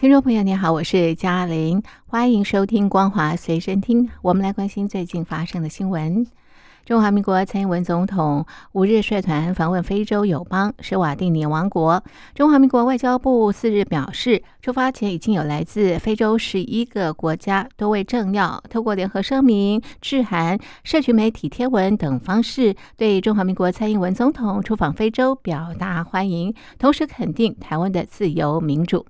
[0.00, 4.06] 听众朋友，你好，我是嘉玲，欢迎收听《光华随身听》。
[4.22, 6.24] 我们来关心最近发生的新闻。
[6.86, 12.00] 中华民国蔡英文总统五日率团访问非洲友邦施瓦蒂尼王国。
[12.32, 29.04] 中华民国外交部四日表示，出发前已经有来自非洲十一个国家多位政要透过联合声明、致函、社群媒体贴文等方式，对中华民国蔡英文总统出访非洲表达欢迎，同时肯定台湾的自由民主。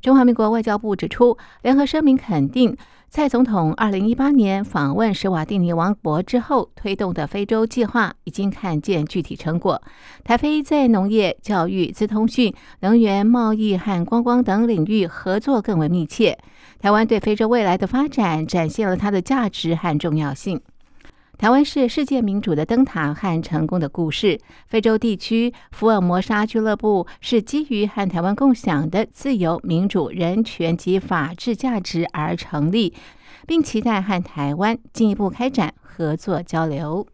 [0.00, 2.76] 中华民国外交部指出，联合声明肯定。
[3.10, 9.82] 蔡总统二零一八年访问施瓦蒂尼王国之后推动的非洲计划已经看见具体成果。
[10.22, 16.38] 台非在农业、教育、资通讯、能源、贸易和观光等领域合作更为密切。
[16.78, 20.60] 台湾对非洲未来的发展展现了它的价值和重要性。
[21.40, 24.38] 台湾是世界民主的灯塔和成功的故事。
[24.66, 32.92] 非洲地区福尔摩沙俱乐部是基于和台湾共享的自由、民主、人权及法治价值而成立，
[33.46, 37.06] 并期待和台湾进一步开展合作交流。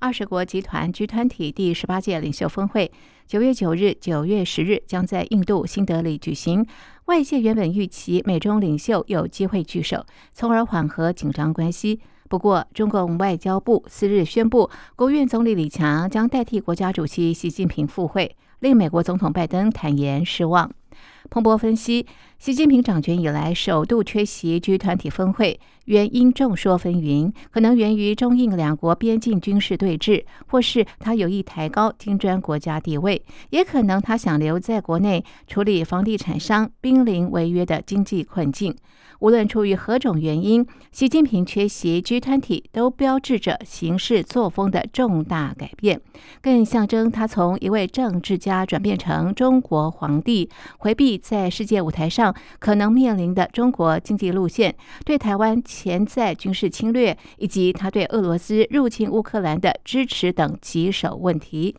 [0.00, 2.90] 二十国集团集团体第十八届领袖峰会
[3.28, 6.66] 九月九日、九月十日将在印度新德里举行。
[7.10, 11.98] 外界原本预期美中领袖有机会聚首，从而缓和紧张关系。
[12.28, 20.70] 不过，中共外交部四日宣布，国务院总理李强将代替国家主席习近平赴会，令美国总统拜登坦言失望。
[21.28, 22.06] 彭博分析，
[22.40, 38.74] 习近平掌权以来首度缺席 G 团体峰会，原因众说纷纭，可能源于中印两国边境军事对峙，或是他有意抬高金砖国家地位，也可能他想留在国内处理房地产商濒临违约的经济困境。
[39.18, 46.00] 无论出于何种原因，习近平缺席 G 团体都标志着行事作风的重大改变，
[46.40, 50.48] 更象征他从一位政治家转变成中国皇帝，
[50.78, 54.74] 回避在世界舞台上可能面临的中国经济路线、
[55.04, 61.76] 对台湾潜在军事侵略以及他对俄罗斯入侵乌克兰的支持等棘手问题。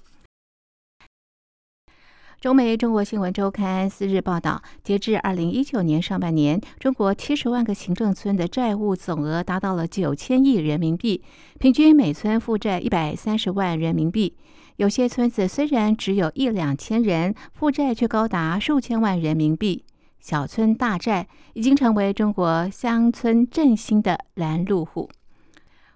[2.39, 11.21] 中美《中国新闻周刊》四日报道，截至二零一九年上半年，中国七十万个行政村的债务总额达到了九千亿人民币，
[11.59, 14.35] 平均每村负债一百三十万人民币。
[14.77, 19.85] 有些村子虽然只有一两千人，负债却高达数千万人民币。
[20.21, 25.09] 小村大债已经成为中国乡村振兴的拦路虎。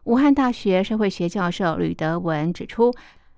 [0.04, 2.94] 武汉大学社会学教授吕德文指出。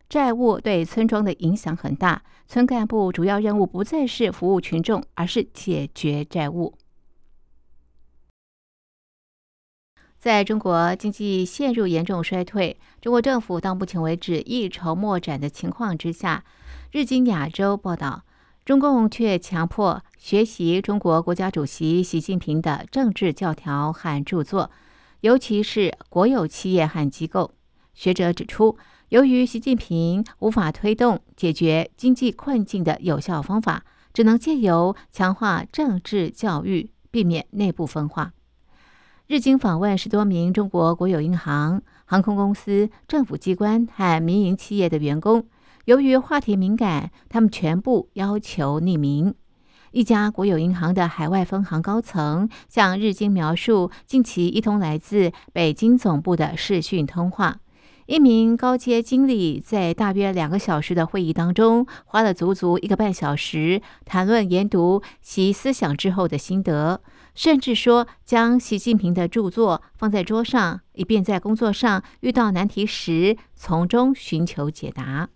[0.10, 6.74] 债务对村庄的影响很大，村干部主要任务不再是服务群众，而是解决债务。
[10.18, 16.46] 在中国经济陷入严重衰退，中国政府到目前为止一筹莫展的情况之下，
[16.94, 18.24] 日经亚洲报道，
[18.68, 24.70] 中共却强迫学习中国国家主席习近平的政治教条和著作，
[25.22, 27.54] 尤其是国有企业和机构。
[27.94, 28.78] 学者指出。
[29.08, 38.34] 由于习近平无法推动解决经济困境的有效方法，只能借由强化政治教育，避免内部分化。
[39.28, 45.48] 日经访问十多名中国国有银行、航空公司、政府机关和民营企业的员工，
[45.88, 49.34] 由于话题敏感，他们全部要求匿名。
[49.92, 57.62] 一家国有银行的海外分行高层向日经描述近期一通来自北京总部的视讯通话。
[58.06, 67.00] 一名高阶经理在大约两个小时的会议当中，花了足足一个半小时谈论研读其思想之后的心得，
[67.34, 75.30] 甚至说将习近平的著作放在桌上，以便在工作上遇到难题时从中寻求解答。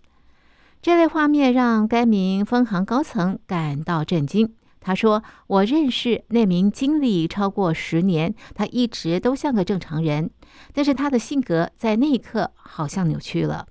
[0.82, 4.52] 这类画面让该名分行高层感到震惊。
[4.80, 10.28] 他说：“我认识那名经理超过十年，他一直都像个正常人，
[10.72, 13.64] 但是他的性格在那一刻好像扭曲了。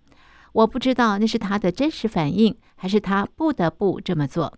[0.53, 4.57] 我不知道那是他的真实反应，还是他不得不这么做。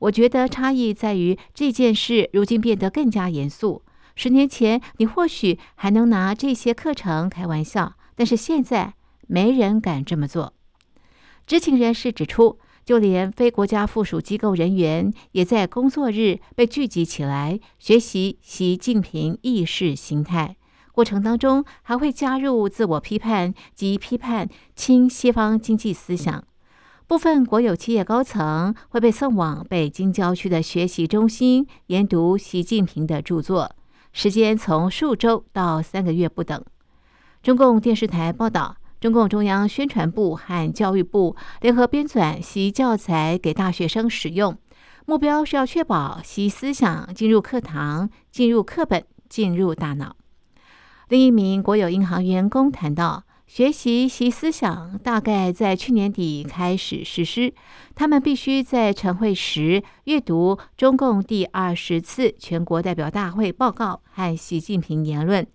[0.00, 3.82] 我觉得差异在于这件事如今变得更加严肃。
[4.14, 8.92] 十年前，你或许还能拿这些课程开玩笑，但是现在
[9.26, 10.52] 没人敢这么做。”
[11.46, 12.58] 知情人士指出。
[12.84, 20.54] 就连非国家附属机构人员也在工作日被聚集起来学习习近平意识形态。
[20.92, 26.44] 过程当中还会加入自我批判及批判亲西方经济思想。
[27.08, 33.74] 部分国有企业高层会被送往北京郊区的学习中心研读习近平的著作，
[34.12, 36.64] 时间从数周到三个月不等。
[37.42, 44.56] 中共电视台报道，中共中央宣传部和教育部联合编纂习教材给大学生使用，
[45.04, 50.16] 目标是要确保习思想进入课堂、进入课本、进入大脑。
[51.08, 57.54] 另一名国有银行员工谈到，学习习思想大概在去年底开始实施。
[57.94, 65.46] 他们必须在晨会时阅读中共第二十次全国代表大会报告和习近平言论。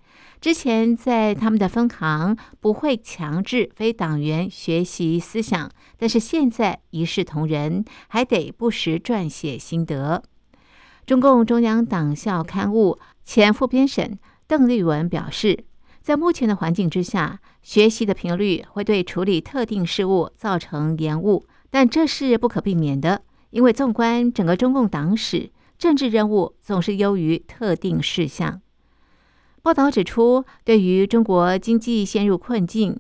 [0.42, 10.24] 之前在他们的分行不会强制非党员学习思想，但是现在一视同仁，还得不时撰写心得。
[11.06, 14.18] 中共中央党校刊物前副编审。
[14.48, 15.64] 邓丽文表示，
[16.02, 23.22] 在目前的环境之下，学习的频率会对处理特定事务造成延误，但这是不可避免的，
[23.52, 28.60] 因为纵观整个中共党史，政治任务总是优于特定事项。
[29.64, 33.00] 报道指出，对于中国经济陷入困境，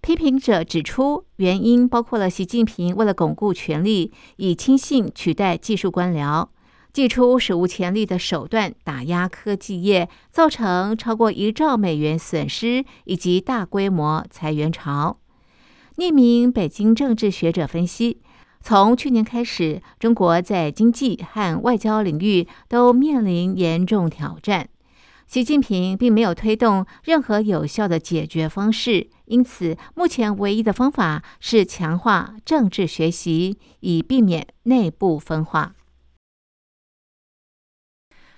[0.00, 6.48] 批评者指出，原因包括了习近平为了巩固权力，以亲信取代技术官僚。
[6.92, 15.16] 祭出史无前例的手段打压科技业，造成超过一兆美元损失以及大规模裁员潮。
[15.98, 18.18] 匿名北京政治学者分析，
[18.60, 24.68] 从去年开始，中国在经济和外交领域都面临严重挑战。
[25.30, 35.76] 习近平并没有推动任何有效的解决方式，因此目前唯一的方法是强化政治学习，以避免内部分化。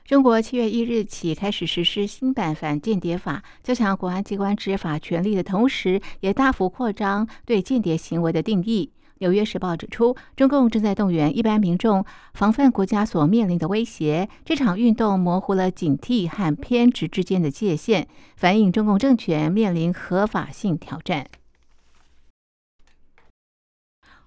[0.05, 8.93] 中国七月一日起开始实施新版反间谍法，加强国安机关执法权力的同时，也大幅扩张对间谍行为的定义。
[9.23, 12.05] 《纽约时报》指出，中共正在动员一般民众
[12.35, 14.29] 防范国家所面临的威胁。
[14.45, 21.29] 这场运动模糊了警惕和偏执之间的界限，反映中共政权面临合法性挑战。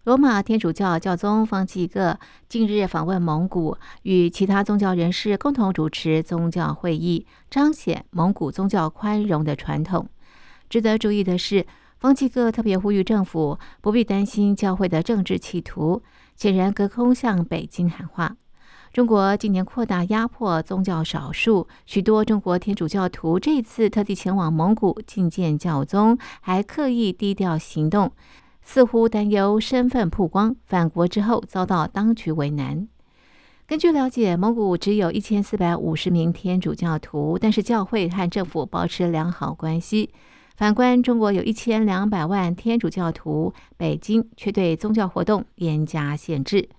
[0.06, 2.18] 罗马天主教教宗方济各
[2.48, 10.07] 近日访问蒙古，与其他宗教人士共同主持宗教会议，彰显蒙古宗教宽容的传统。
[10.69, 11.65] 值得注意的是，
[11.97, 16.03] 方济各特别呼吁政府不必担心教会的政治企图，
[16.36, 18.36] 显然隔空向北京喊话。
[18.94, 28.12] 中国近年扩大压迫宗教少数，许多中国天主教徒这次特地前往蒙古觐见教宗，还刻意低调行动。
[28.62, 32.88] 似乎担忧身份曝光，返国之后遭到当局为难。
[33.68, 40.12] 根据了解，蒙古只有一千四百五十名天主教徒，但是教会和政府保持良好关系。
[40.55, 46.69] 反观中国，有一千两百万天主教徒，北京却对宗教活动严加限制。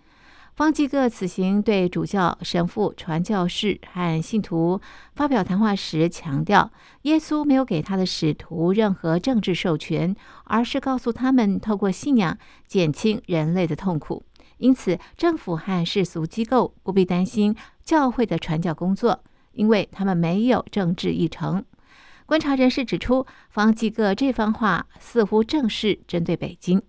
[0.54, 4.80] 方济各此行对主教、神父、传教士和信徒
[5.14, 14.24] 发表谈话时强调，耶稣没有给他的使徒任何政治授权，而是告诉他们透过信仰减轻人类的痛苦。
[14.56, 21.62] 因此，政府和世俗机构不必担心教会的传教工作，因为他们没有政治议程。
[22.26, 26.82] 观察人士指出，方济各这番话似乎正是针对北京。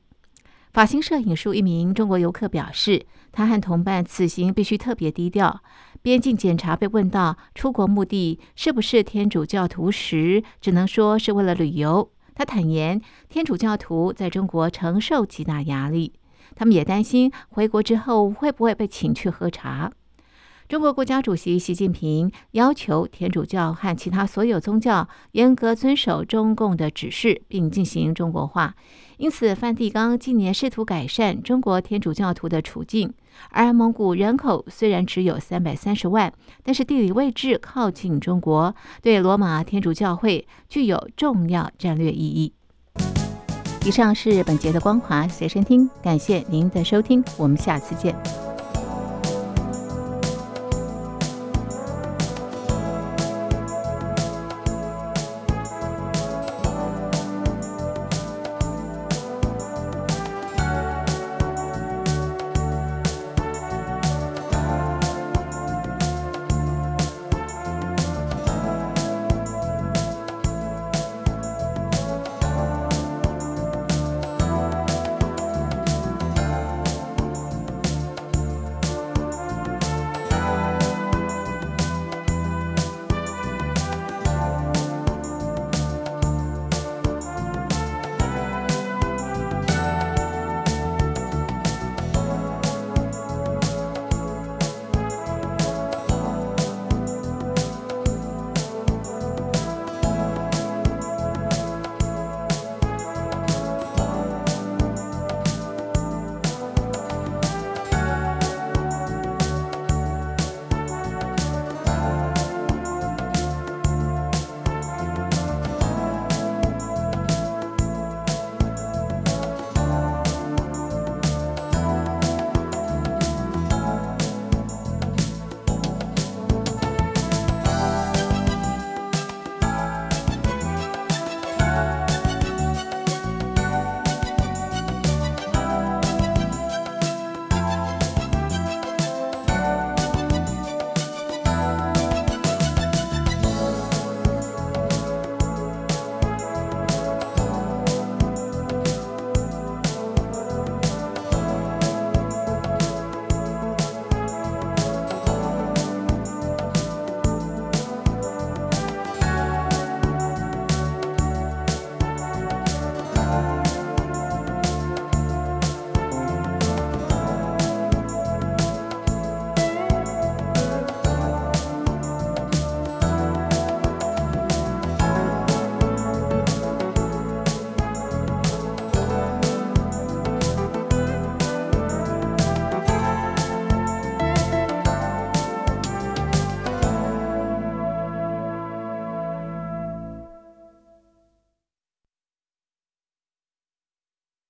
[0.73, 5.61] 法新社引述一名中国游客表示，他和同伴此行必须特别低调。
[6.01, 12.11] 边境检查被问到出国目的是不是天主教徒时，只能说是为了旅游。
[12.33, 16.13] 他坦言，天主教徒在中国承受极大压力，
[16.55, 19.91] 他们也担心回国之后会不会被请去喝茶。
[20.67, 28.75] 中国国家主席习近平要求天主教和其他所有宗教严格遵守中共的指示，并进行中国化。
[29.15, 33.13] 因此，梵蒂冈近年试图改善中国天主教徒的处境。
[33.49, 36.33] 而蒙古人口虽然只有三百三十万，
[36.63, 42.51] 但是地理位置靠近中国，对罗马天主教会具有重要战略意义。
[43.85, 48.46] 以上是本节的光华随身听，感谢您的收听，我们下次见。